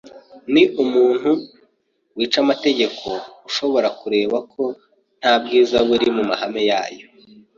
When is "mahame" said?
6.29-6.61